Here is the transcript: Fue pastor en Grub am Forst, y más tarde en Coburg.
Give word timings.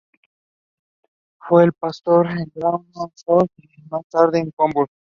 Fue 1.41 1.71
pastor 1.73 2.25
en 2.31 2.51
Grub 2.55 2.87
am 2.95 3.11
Forst, 3.23 3.51
y 3.57 3.83
más 3.87 4.01
tarde 4.09 4.39
en 4.39 4.49
Coburg. 4.49 4.89